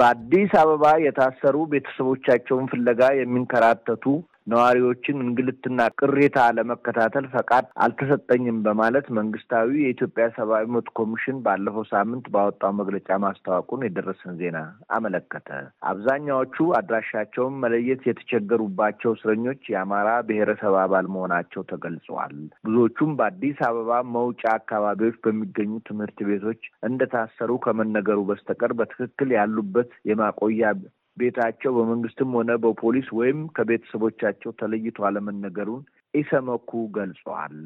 [0.00, 4.04] በአዲስ አበባ የታሰሩ ቤተሰቦቻቸውን ፍለጋ የሚንከራተቱ
[4.50, 12.72] ነዋሪዎችን እንግልትና ቅሬታ ለመከታተል ፈቃድ አልተሰጠኝም በማለት መንግስታዊ የኢትዮጵያ ሰብአዊ መብት ኮሚሽን ባለፈው ሳምንት ባወጣው
[12.80, 14.58] መግለጫ ማስታወቁን የደረሰን ዜና
[14.96, 15.48] አመለከተ።
[15.90, 22.34] አብዛኛዎቹ አድራሻቸውን መለየት የተቸገሩባቸው እስረኞች የአማራ ብሔረሰብ አባል መሆናቸው ተገልጸዋል።
[22.66, 26.60] ብዙዎቹም በአዲስ አበባ መውጫ አካባቢዎች በሚገኙ ትምህርት ቤቶች
[26.90, 30.64] እንደታሰሩ ከመነገሩ በስተቀር በትክክል ያሉበት የማቆያ
[31.16, 35.82] ቤታቸው በመንግስትም ሆነ በፖሊስ ወይም ከቤተሰቦቻቸው ተለይቶ አለመነገሩን
[36.14, 37.56] ኢሰመኩ ገልጸዋል።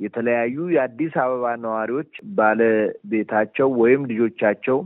[0.00, 4.78] የተለያዩ የአዲስ አበባ ነዋሪዎች ባለቤታቸው ወይም ልጆቻቸው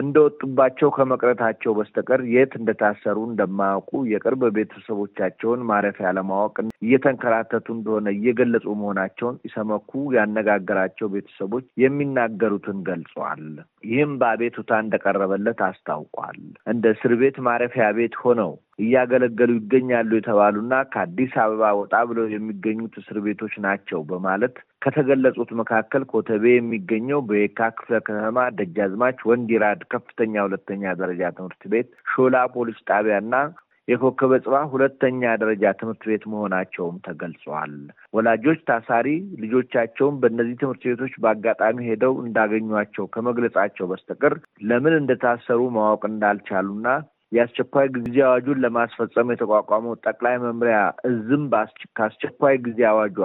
[0.00, 6.54] እንደወጡባቸው ከመቅረታቸው በስተቀር የት እንደታሰሩ እንደማያውቁ የቅርብ ቤተሰቦቻቸውን ማረፊያ ለማወቅ
[6.84, 13.44] እየተንከራተቱ እንደሆነ እየገለጹ መሆናቸውን ኢሰመኩ ያነጋገራቸው ቤተሰቦች የሚናገሩትን ገልጸዋል።
[13.88, 16.40] ይህም በአቤቱታ እንደቀረበለት አስታውቋል።
[16.72, 23.18] እንደ እስር ቤት ማረፊያ ቤት ሆነው እያገለገሉ ይገኛሉ የተባሉና ከአዲስ አበባ ወጣ ብለው የሚገኙት እስር
[23.24, 31.32] ቤቶች ናቸው በማለት ከተገለጹት መካከል ኮተቤ የሚገኘው በየካ ክፍለ ከተማ ደጃዝማች ወንዲራድ ከፍተኛ ሁለተኛ ደረጃ
[31.36, 33.34] ትምህርት ቤት፣ ሾላ ፖሊስ ጣቢያና
[33.88, 37.72] የኮከበ ጽባ ሁለተኛ ደረጃ ትምህርት ቤት መሆናቸውም ተገልጸዋል።
[38.14, 39.06] ወላጆች ታሳሪ
[39.42, 44.34] ልጆቻቸውን በእነዚህ ትምህርት ቤቶች በአጋጣሚ ሄደው እንዳገኟቸው ከመግለጻቸው በስተቀር
[44.70, 46.86] ለምን እንደታሰሩ ማወቅ እንዳልቻሉና
[47.32, 50.78] የአስቸኳይ ጊዜ አዋጁን ለማስፈጸም የተቋቋመው ጠቅላይ መምሪያ
[51.08, 51.42] እዝም
[51.96, 53.16] ከአስቸኳይ ጊዜ አዋጁ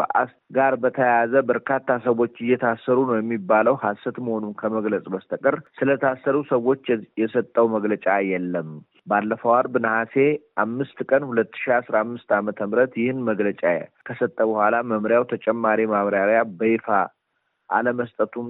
[0.58, 6.84] ጋር በተያያዘ በርካታ ሰዎች እየታሰሩ ነው የሚባለው ሐሰት መሆኑን ከመግለጽ በስተቀር ስለታሰሩ ሰዎች
[7.22, 8.70] የሰጠው መግለጫ የለም።
[9.08, 10.16] ባለፈው አርብ ነሐሴ
[10.62, 13.64] አምስት ቀን ሁለት ሺ አስራ አምስት ዓመተ ምህረት ይህን መግለጫ
[14.08, 16.88] ከሰጠ በኋላ መምሪያው ተጨማሪ ማብራሪያ በይፋ
[17.70, 18.48] አለመስጠቱም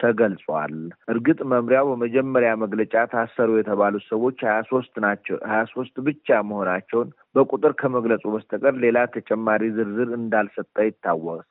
[0.00, 0.74] ተገልጿል።
[1.12, 7.74] እርግጥ መምሪያው በመጀመሪያ መግለጫ ታሰሩ የተባሉት ሰዎች ሀያ ሶስት ናቸው ሀያ ሶስት ብቻ መሆናቸውን በቁጥር
[7.80, 10.76] ከመግለጹ በስተቀር ሌላ ተጨማሪ ዝርዝር እንዳልሰጠ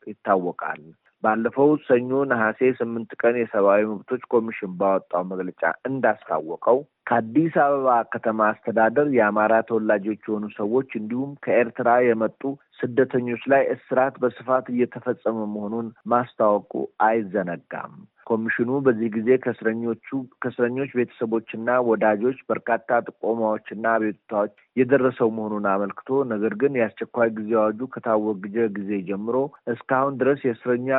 [0.10, 0.84] ይታወቃል።
[1.24, 6.78] ባለፈው ሰኞ ነሐሴ ስምንት ቀን የሰብአዊ መብቶች ኮሚሽን ባወጣው መግለጫ እንዳስታወቀው
[7.10, 12.42] ከአዲስ አበባ ከተማ አስተዳደር የአማራ ተወላጆች የሆኑ ሰዎች እንዲሁም ከኤርትራ የመጡ
[12.80, 16.74] ስደተኞች ላይ እስራት በስፋት እየተፈጸመ መሆኑን ማስታወቁ
[17.06, 17.94] አይዘነጋም።
[18.28, 20.08] ኮሚሽኑ በዚህ ጊዜ ከእስረኞቹ
[20.42, 28.68] ከእስረኞች ቤተሰቦችና ወዳጆች በርካታ ጥቆማዎችና አቤቱታዎች የደረሰው መሆኑን አመልክቶ ነገር ግን የአስቸኳይ ጊዜ አዋጁ ከታወጀ
[28.78, 29.38] ጊዜ ጀምሮ
[29.74, 30.92] እስካሁን ድረስ የእስረኛ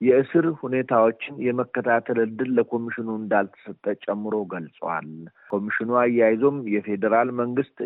[0.00, 5.08] የእስር ሁኔታዎችን የመከታተል እድል ለኮሚሽኑ እንዳልተሰጠ ጨምሮ ገልጸዋል።
[5.50, 7.76] ኮሚሽኑ አያይዞም የፌዴራል መንግስት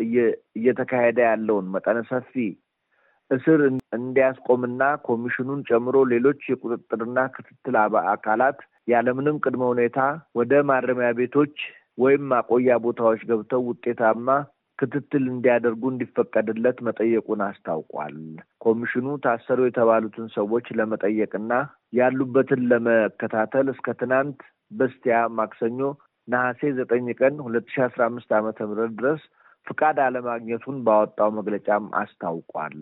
[0.57, 2.33] እየተካሄደ ያለውን መጠነ ሰፊ
[3.31, 3.59] እስር
[3.97, 7.75] እንዲያስቆምና ኮሚሽኑን ጨምሮ ሌሎች የቁጥጥርና ክትትል
[8.13, 9.99] አካላት ያለምንም ቅድመ ሁኔታ
[10.35, 11.55] ወደ ማረሚያ ቤቶች
[11.97, 14.27] ወይም ማቆያ ቦታዎች ገብተው ውጤታማ
[14.81, 18.15] ክትትል እንዲያደርጉ እንዲፈቀድለት መጠየቁን አስታውቋል።
[18.65, 21.51] ኮሚሽኑ ታሰሩ የተባሉትን ሰዎች ለመጠየቅና
[21.99, 24.39] ያሉበትን ለመከታተል እስከ ትናንት
[24.71, 25.79] በስቲያ ማክሰኞ
[26.27, 29.21] ነሐሴ ዘጠኝ ቀን ሁለት ሺ አስራ አምስት ዓመተ ምህረት ድረስ
[29.67, 32.77] ፍቃድ አለማግኘቱን ባወጣው መግለጫም አስታውቋል።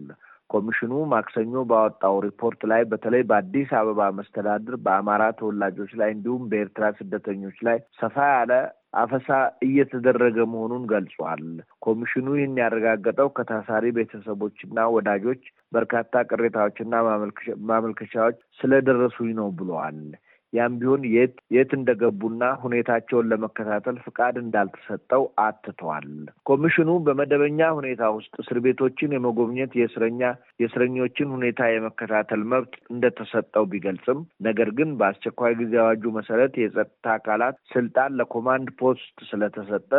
[0.49, 7.57] ኮሚሽኑ ማክሰኞ ባወጣው ሪፖርት ላይ በተለይ በአዲስ አበባ መስተዳድር በአማራ ተወላጆች ላይ እንዲሁም በኤርትራ ስደተኞች
[7.67, 8.53] ላይ ሰፋ ያለ
[8.93, 9.27] አፈሳ
[9.65, 11.43] እየተደረገ መሆኑን ገልጿል።
[11.81, 15.41] ኮሚሽኑ ይህን ያረጋገጠው ከታሳሪ ቤተሰቦችና ወዳጆች
[15.73, 16.93] በርካታ ቅሬታዎችና
[17.69, 19.99] ማመልከቻዎች ስለደረሱኝ ነው ብለዋል።
[20.53, 26.07] ያም ቢሆን የት የት እንደገቡና ሁኔታቸውን ለመከታተል ፍቃድ እንዳልተሰጠው አትተዋል።
[26.49, 30.21] ኮሚሽኑ በመደበኛ ሁኔታ ውስጥ እስር ቤቶችን የመጎብኘት የእስረኛ
[30.61, 38.17] የእስረኞችን ሁኔታ የመከታተል መብት እንደተሰጠው ቢገልጽም ነገር ግን በአስቸኳይ ጊዜ አዋጁ መሰረት የጸጥታ አካላት ስልጣን
[38.19, 39.91] ለኮማንድ ፖስት ስለተሰጠ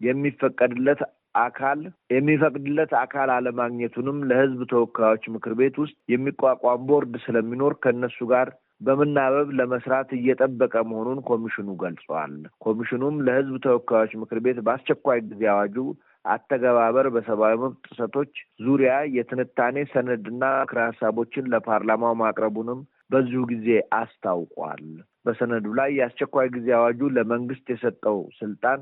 [0.00, 1.00] የሚፈቀድለት
[1.34, 1.80] አካል
[2.14, 8.50] የሚፈቅድለት አካል አለማግኘቱንም ለሕዝብ ተወካዮች ምክር ቤት ውስጥ የሚቋቋም ቦርድ ስለሚኖር ከእነሱ ጋር
[8.80, 12.32] በመናበብ ለመስራት እየጠበቀ መሆኑን ኮሚሽኑ ገልጿል።
[12.64, 15.76] ኮሚሽኑም ለሕዝብ ተወካዮች ምክር ቤት በአስቸኳይ ጊዜ አዋጁ
[16.24, 18.32] አተገባበር በሰብአዊ መብት ጥሰቶች
[18.66, 22.80] ዙሪያ የትንታኔ ሰነድና ምክረ ሀሳቦችን ለፓርላማው ማቅረቡንም
[23.10, 23.68] በዚሁ ጊዜ
[23.98, 24.84] አስታውቋል።
[25.26, 28.80] በሰነዱ ላይ የአስቸኳይ ጊዜ አዋጁ ለመንግስት የሰጠው ስልጣን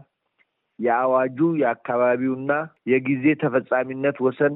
[0.78, 2.52] የአዋጁ የአካባቢውና
[2.92, 4.54] የጊዜ ተፈጻሚነት ወሰን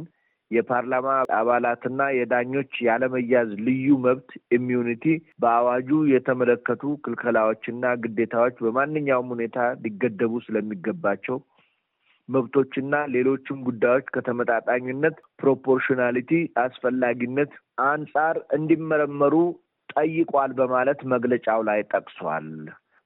[0.50, 5.04] የፓርላማ አባላትና የዳኞች ያለመያዝ ልዩ መብት immunity፣
[5.42, 11.38] በአዋጁ የተመለከቱ ክልከላዎችና ግዴታዎች በማንኛውም ሁኔታ ሊገደቡ ስለሚገባቸው
[12.28, 16.30] መብቶችና ሌሎችም ጉዳዮች ከተመጣጣኝነት proportionality
[16.62, 17.52] አስፈላጊነት
[17.86, 19.34] አንጻር እንዲመረመሩ
[19.88, 22.48] ጠይቋል በማለት መግለጫው ላይ ጠቅሷል።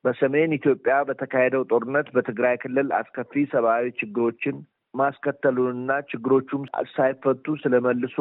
[0.05, 4.57] በሰሜን ኢትዮጵያ በተካሄደው ጦርነት በትግራይ ክልል አስከፊ ሰብአዊ ችግሮችን
[4.95, 6.63] ማስከተሉንና ችግሮቹም
[6.95, 8.17] ሳይፈቱ ስለመልሶ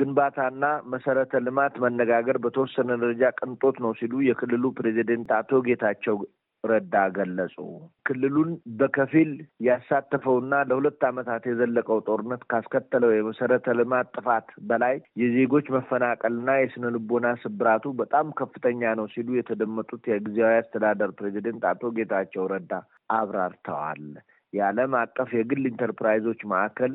[0.00, 6.16] ግንባታና መሰረተ ልማት መነጋገር በተወሰነ ደረጃ ቅንጦት ነው ሲሉ የክልሉ ፕሬዚደንት አቶ ጌታቸው
[6.64, 7.56] ረዳ ገለጹ።
[8.06, 9.30] ክልሉን በከፊል
[9.68, 17.94] ያሳተፈውና ለሁለት ዓመታት የዘለቀው ጦርነት ካስከተለው የመሰረተ ልማት ጥፋት በላይ የዜጎች መፈናቀልና የስነ ልቦና ስብራቱ
[18.00, 22.72] በጣም ከፍተኛ ነው ሲሉ የተደመጡት የጊዜያዊ አስተዳደር ፕሬዚደንት አቶ ጌታቸው ረዳ
[23.18, 24.04] አብራርተዋል።
[24.52, 26.92] የዓለም አቀፍ የግል ኢንተርፕራይዞች ማዕከል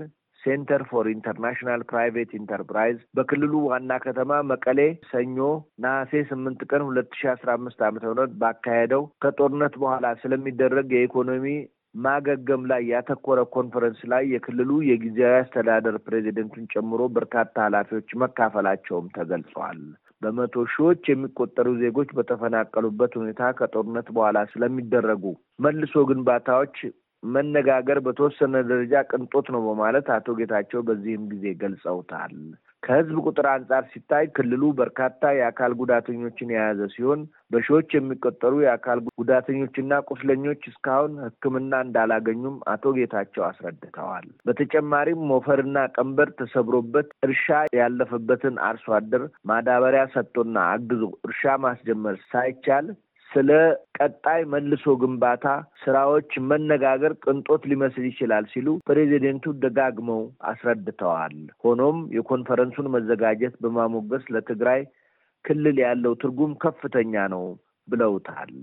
[0.49, 4.79] Center for International Private Enterprise በክልሉ ዋና ከተማ መቀሌ
[5.09, 5.37] ሰኞ
[5.83, 11.45] ነሐሴ ስምንት ቀን ሁለት ሺ አስራ አምስት ዓመተ ምህረት ባካሄደው ከጦርነት በኋላ ስለሚደረግ የኢኮኖሚ
[11.99, 19.79] ማገገም ላይ ያተኮረ ኮንፈረንስ ላይ የክልሉ የጊዜያዊ አስተዳደር ፕሬዚደንቱን ጨምሮ በርካታ ኃላፊዎች መካፈላቸውም ተገልጿል።
[20.21, 25.23] በመቶ ሺዎች የሚቆጠሩ ዜጎች በተፈናቀሉበት ሁኔታ ከጦርነት በኋላ ስለሚደረጉ
[25.59, 26.77] መልሶ ግንባታዎች
[27.23, 32.33] መነጋገር በተወሰነ ደረጃ ቅንጦት ነው በማለት አቶ ጌታቸው በዚህም ጊዜ ገልጸውታል።
[32.83, 37.21] ከህዝብ ቁጥር አንጻር ሲታይ ክልሉ በርካታ የአካል ጉዳተኞችን የያዘ ሲሆን
[37.51, 47.09] በሺዎች የሚቆጠሩ የአካል ጉዳተኞችና ቁስለኞች እስካሁን ሕክምና እንዳላገኙም አቶ ጌታቸው አስረድተዋል። በተጨማሪም ሞፈርና ቀንበር ተሰብሮበት
[47.27, 47.47] እርሻ
[47.79, 52.87] ያለፈበትን አርሶ አደር ማዳበሪያ ሰጥቶና አግዞ እርሻ ማስጀመር ሳይቻል
[53.31, 53.49] ስለ
[53.97, 55.45] ቀጣይ መልሶ ግንባታ
[55.81, 60.21] ስራዎች መነጋገር ቅንጦት ሊመስል ይችላል ሲሉ ፕሬዚደንቱ ደጋግመው
[60.51, 64.81] አስረድተዋል። ሆኖም የኮንፈረንሱን መዘጋጀት በማሞገስ ለትግራይ
[65.45, 67.45] ክልል ያለው ትርጉም ከፍተኛ ነው
[67.87, 68.53] ብለውታል።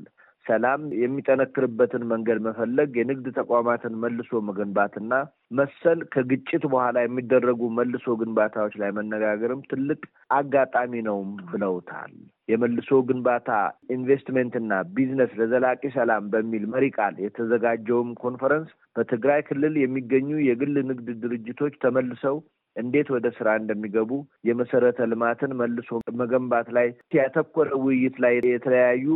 [0.46, 5.12] ሰላም የሚጠነክርበትን መንገድ መፈለግ፣ የንግድ ተቋማትን መልሶ መገንባትና
[5.58, 10.00] መሰል ከግጭት በኋላ የሚደረጉ መልሶ ግንባታዎች ላይ መነጋገርም ትልቅ
[10.38, 12.12] አጋጣሚ ነውም ብለውታል።
[12.48, 13.50] የመልሶ ግንባታ
[13.94, 21.74] ኢንቨስትሜንትና ቢዝነስ ለዘላቂ ሰላም በሚል መሪ ቃል የተዘጋጀውም ኮንፈረንስ በትግራይ ክልል የሚገኙ የግል ንግድ ድርጅቶች
[21.84, 22.36] ተመልሰው
[22.76, 24.10] እንዴት ወደ ስራ እንደሚገቡ
[24.48, 25.90] የመሰረተ ልማትን መልሶ
[26.20, 29.06] መገንባት ላይ ያተኮረ ውይይት ላይ የተለያዩ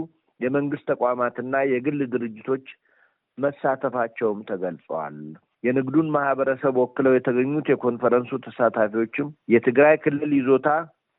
[0.41, 2.67] የመንግስት ተቋማትና የግል ድርጅቶች
[3.39, 5.19] መሳተፋቸውም ተገልጸዋል።
[5.65, 10.69] የንግዱን ማህበረሰብ ወክለው የተገኙት የኮንፈረንሱ ተሳታፊዎችም የትግራይ ክልል ይዞታ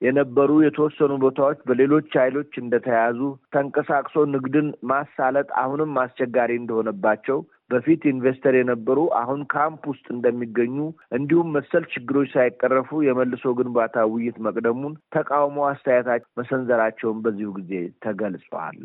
[0.02, 3.20] የነበሩ የተወሰኑ ቦታዎች በሌሎች ኃይሎች እንደተያዙ
[3.54, 7.38] ተንቀሳቅሶ ንግድን ማሳለጥ አሁንም አስቸጋሪ እንደሆነባቸው
[7.72, 10.78] በፊት ኢንቨስተር የነበሩ አሁን ካምፕ ውስጥ እንደሚገኙ
[11.18, 17.74] እንዲሁም መሰል ችግሮች ሳይቀረፉ የመልሶ ግንባታ ውይይት መቅደሙን ተቃውሞ አስተያየታቸው መሰንዘራቸውን በዚሁ ጊዜ
[18.06, 18.82] ተገልጿል።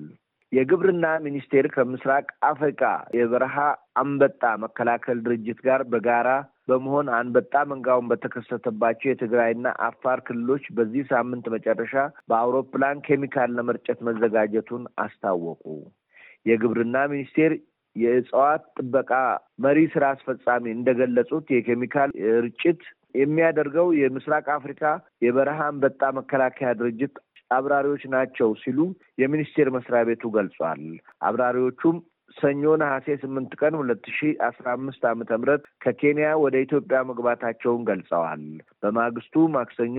[0.57, 2.83] የግብርና ሚኒስቴር ከምስራቅ አፍሪካ
[3.17, 3.57] የበረሃ
[4.03, 6.29] አንበጣ መከላከል ድርጅት ጋር በጋራ
[6.69, 11.95] በመሆን አንበጣ መንጋውን በተከሰተባቸው የትግራይና አፋር ክልሎች በዚህ ሳምንት መጨረሻ
[12.31, 15.65] በአውሮፕላን ኬሚካል ለመርጨት መዘጋጀቱን አስታወቁ።
[16.47, 17.53] የግብርና ሚኒስቴር
[17.97, 19.13] የእጽዋት ጥበቃ
[19.65, 22.11] መሪ ስራ አስፈጻሚ እንደገለጹት የኬሚካል
[22.45, 22.81] ርጭት
[23.15, 24.83] የሚያደርገው የምስራቅ አፍሪካ
[25.25, 27.15] የበረሃ አንበጣ መከላከያ ድርጅት
[27.51, 28.79] አብራሪዎች ናቸው ሲሉ
[29.19, 30.83] የሚኒስቴር መስሪያ ቤቱ ገልጿል።
[31.29, 31.97] አብራሪዎቹም
[32.37, 38.43] ሰኞ ነሐሴ ስምንት ቀን ሁለት ሺ አስራ አምስት ዓመተ ምህረት ከኬንያ ወደ ኢትዮጵያ መግባታቸውን ገልጸዋል።
[38.83, 39.99] በማግስቱ ማክሰኞ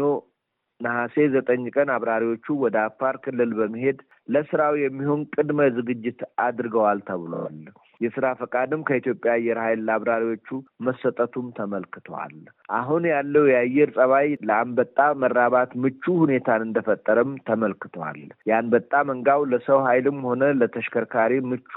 [0.82, 4.00] ነሐሴ ዘጠኝ ቀን አብራሪዎቹ ወደ አፋር ክልል በመሄድ
[4.30, 7.60] ለስራው የሚሆን ቅድመ ዝግጅት አድርገዋል ተብሏል።
[8.02, 10.48] የስራ ፈቃድም ከኢትዮጵያ አየር ኃይል ለአብራሪዎቹ
[10.88, 12.36] መሰጠቱም ተመልክተዋል።
[12.80, 20.52] አሁን ያለው የአየር ጸባይ ለአንበጣ መራባት ምቹ ሁኔታን እንደፈጠረም ተመልክተዋል። የአንበጣ መንጋው ለሰው ኃይልም ሆነ
[20.60, 21.74] ለተሽከርካሪ ምቹ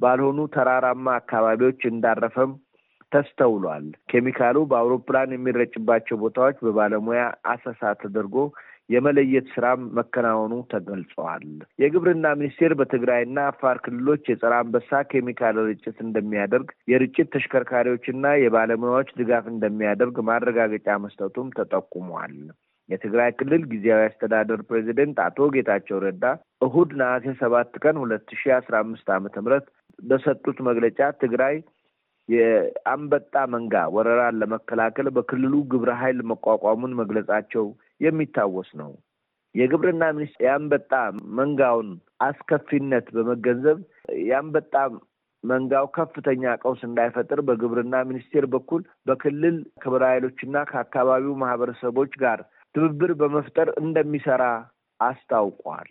[0.00, 2.50] ባልሆኑ ተራራማ አካባቢዎች እንዳረፈም
[3.12, 7.22] ተስተውሏል። ኬሚካሉ በአውሮፕላን የሚረጭባቸው ቦታዎች በባለሙያ
[7.52, 8.36] አሰሳ ተደርጎ
[8.90, 9.66] የመለየት ስራ
[9.98, 11.42] መከናወኑ ተገልጸዋል።
[11.82, 20.18] የግብርና ሚኒስቴር በትግራይና አፋር ክልሎች የጸረ አንበሳ ኬሚካል ርጭት እንደሚያደርግ፣ የርጭት ተሽከርካሪዎችና የባለሙያዎች ድጋፍ እንደሚያደርግ
[20.30, 22.36] ማረጋገጫ መስጠቱም ተጠቁሟል።
[22.88, 26.24] የትግራይ ክልል ጊዜያዊ አስተዳደር ፕሬዚደንት አቶ ጌታቸው ረዳ
[26.66, 29.66] እሁድ ነሐሴ ሰባት ቀን ሁለት ሺ አስራ አምስት ዓመተ ምህረት
[29.98, 31.56] በሰጡት መግለጫ ትግራይ
[32.28, 37.66] የአንበጣ መንጋ ወረራን ለመከላከል በክልሉ ግብረ ኃይል መቋቋሙን መግለጻቸው
[38.00, 38.90] የሚታወስ ነው።
[39.54, 40.92] የግብርና ሚኒስቴር የአንበጣ
[41.38, 41.88] መንጋውን
[42.26, 43.78] አስከፊነት በመገንዘብ
[44.24, 44.74] የአንበጣ
[45.44, 52.40] መንጋው ከፍተኛ ቀውስ እንዳይፈጥር በግብርና ሚኒስቴር በኩል በክልል ክብረ ኃይሎችና ከአካባቢው ማህበረሰቦች ጋር
[52.74, 54.44] ትብብር በመፍጠር እንደሚሰራ
[55.00, 55.90] አስታውቋል።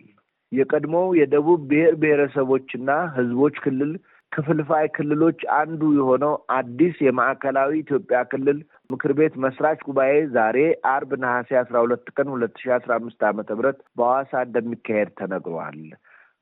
[0.52, 3.92] የቀድሞው የደቡብ ብሔር ብሔረሰቦችና ሕዝቦች ክልል
[4.32, 8.58] ክፍልፋይ ክልሎች አንዱ የሆነው አዲስ የማዕከላዊ ኢትዮጵያ ክልል
[8.92, 10.58] ምክር ቤት መስራች ጉባኤ ዛሬ
[10.92, 15.80] አርብ ነሐሴ አስራ ሁለት ቀን ሁለት ሺ አስራ አምስት ዓመተ ምህረት በሐዋሳ እንደሚካሄድ ተነግሯል።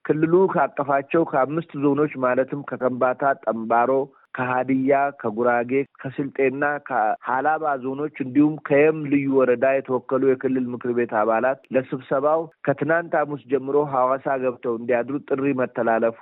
[0.05, 3.91] ክልሉ ካቀፋቸው ከአምስት ዞኖች ማለትም ከከምባታ፣ ጠምባሮ፣
[4.35, 5.71] ከሀዲያ፣ ከጉራጌ፣
[6.03, 13.43] ከስልጤና ከሀላባ ዞኖች እንዲሁም ከየም ልዩ ወረዳ የተወከሉ የክልል ምክር ቤት አባላት ለስብሰባው ከትናንት ሐሙስ
[13.53, 16.21] ጀምሮ ሐዋሳ ገብተው እንዲያድሩ ጥሪ መተላለፉ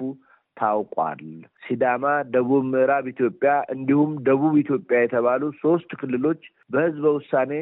[0.57, 1.23] ታውቋል።
[1.65, 7.53] ሲዳማ፣ ደቡብ ምዕራብ ኢትዮጵያ እንዲሁም ደቡብ ኢትዮጵያ የተባሉ ሶስት ክልሎች በህዝበ ውሳኔ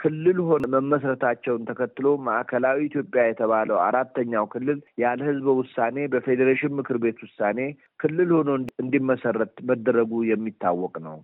[0.00, 7.18] ክልል ሆነ መመስረታቸውን ተከትሎ ማዕከላዊ ኢትዮጵያ የተባለው አራተኛው ክልል ያለ ህዝበ ውሳኔ በፌዴሬሽን ምክር ቤት
[7.26, 7.58] ውሳኔ
[8.00, 8.48] ክልል ሆኖ
[8.84, 11.18] እንዲመሰረት መደረጉ የሚታወቅ ነው።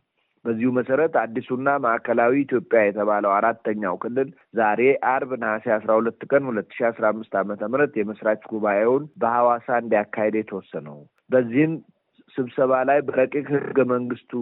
[0.47, 4.81] በዚሁ መሰረት አዲሱና ማዕከላዊ ኢትዮጵያ የተባለው አራተኛው ክልል ዛሬ
[5.13, 10.37] አርብ ነሐሴ አስራ ሁለት ቀን ሁለት ሺ አስራ አምስት ዓመተ ምህረት የመስራች ጉባኤውን በሐዋሳ እንዲያካሄድ
[10.41, 10.99] የተወሰነው
[11.31, 11.75] በዚህም
[12.35, 14.33] ስብሰባ ላይ በረቂቅ ህገ መንግስቱ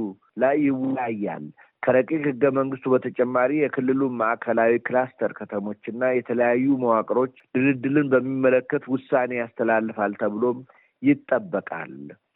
[0.42, 1.44] ላይ ይወያያል።
[1.82, 10.60] ከረቂቅ ህገ መንግስቱ በተጨማሪ የክልሉ ማዕከላዊ ክላስተር ከተሞችና የተለያዩ መዋቅሮች ድልድልን በሚመለከት ውሳኔ ያስተላልፋል ተብሎም
[11.02, 11.92] ይጠበቃል።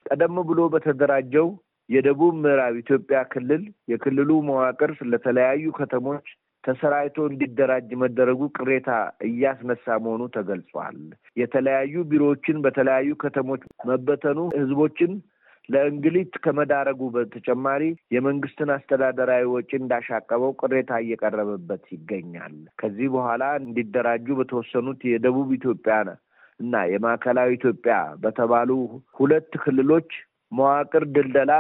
[0.07, 1.49] ቀደም ብሎ በተደራጀው
[1.89, 6.27] የደቡብ ምዕራብ ኢትዮጵያ ክልል የክልሉ መዋቅር ለተለያዩ ከተሞች
[6.65, 8.89] ተሰራይቶ እንዲደራጅ መደረጉ ቅሬታ
[9.29, 10.99] እያስነሳ መሆኑ ተገልጿል።
[11.41, 15.13] የተለያዩ ቢሮዎችን በተለያዩ ከተሞች መበተኑ ህዝቦችን
[15.69, 17.83] ለእንግሊት ከመዳረጉ በተጨማሪ
[18.15, 25.97] የመንግስትን አስተዳደራዊ ወጪ እንዳሻቀበው ቅሬታ እየቀረበበት ይገኛል። ከዚህ በኋላ እንዲደራጁ በተወሰኑት የደቡብ ኢትዮጵያ
[26.61, 28.71] እና የማዕከላዊ ኢትዮጵያ በተባሉ
[29.19, 30.09] ሁለት ክልሎች
[30.53, 31.53] መዋቅር ድልደላ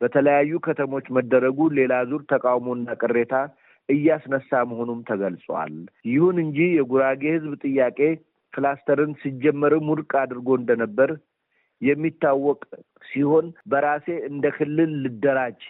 [0.00, 3.34] በተለያዩ ከተሞች መደረጉ ሌላ ዙር ተቃውሞና ቅሬታ
[3.88, 5.74] እያስነሳ መሆኑም ተገልጿል።
[6.10, 7.98] ይሁን እንጂ የጉራጌ ህዝብ ጥያቄ
[8.52, 11.10] ክላስተርን ሲጀመርም ውድቅ አድርጎ እንደነበር
[11.82, 12.60] የሚታወቅ
[13.10, 15.60] ሲሆን በራሴ እንደ ክልል ልደራጅ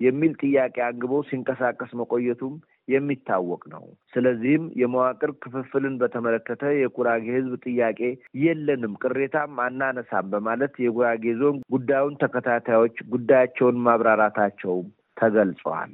[0.00, 2.54] የሚል ጥያቄ አንግቦ ሲንቀሳቀስ መቆየቱም
[2.88, 8.00] የሚታወቅ ነው። ስለዚህም የመዋቅር ክፍፍልን በተመለከተ የጉራጌ ህዝብ ጥያቄ
[8.42, 15.92] የለንም፣ ቅሬታም አናነሳም በማለት የጉራጌ ዞን ጉዳዩን ተከታታዮች ጉዳያቸውን ማብራራታቸውም ተገልጸዋል።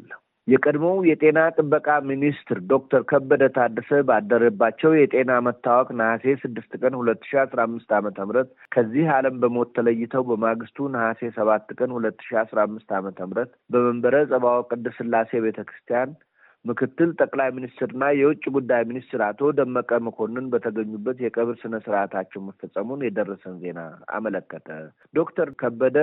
[0.48, 7.38] የቀድሞው የጤና ጥበቃ ሚኒስትር ዶክተር ከበደ ታደሰ ባደረባቸው የጤና መታወክ ነሐሴ ስድስት ቀን ሁለት ሺ
[7.44, 12.58] አስራ አምስት ዓመተ ምህረት ከዚህ ዓለም በሞት ተለይተው በማግስቱ ነሐሴ ሰባት ቀን ሁለት ሺ አስራ
[12.68, 16.12] አምስት ዓመተ ምህረት በመንበረ ጸባዖት ቅድስት ሥላሴ ቤተ ክርስቲያን
[16.64, 23.56] ምክትል ጠቅላይ ሚኒስትርና የውጭ ጉዳይ ሚኒስትር አቶ ደመቀ መኮንን በተገኙበት የቀብር ስነ ስርዓታቸው መፈጸሙን የደረሰን
[23.64, 23.80] ዜና
[24.16, 24.68] አመለከተ።
[25.14, 25.98] ዶክተር ከበደ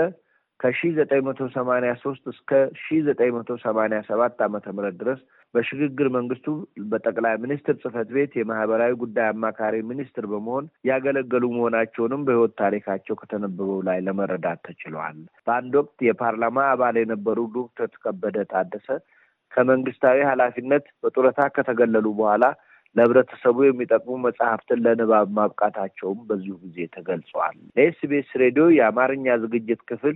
[0.62, 2.50] ከሺ ዘጠኝ መቶ ሰማኒያ ሶስት እስከ
[2.80, 5.22] ሺ ዘጠኝ መቶ ሰማኒያ ሰባት ዓመተ ምህረት ድረስ
[5.53, 6.48] በሽግግር መንግስቱ
[6.91, 14.00] በጠቅላይ ሚኒስትር ጽህፈት ቤት የማህበራዊ ጉዳይ አማካሪ ሚኒስትር በመሆን ያገለገሉ መሆናቸውንም በሕይወት ታሪካቸው ከተነበበው ላይ
[14.06, 18.88] ለመረዳት ተችሏል። በአንድ ወቅት የፓርላማ አባል የነበሩ ዶክተር ከበደ ታደሰ
[19.51, 22.44] ከመንግስታዊ ኃላፊነት በጡረታ ከተገለሉ በኋላ
[22.96, 30.15] ለህብረተሰቡ የሚጠቅሙ መጽሐፍትን ለንባብ ማብቃታቸውም በዚሁ ጊዜ ተገልጸዋል። ለኤስቢኤስ ሬዲዮ የአማርኛ ዝግጅት ክፍል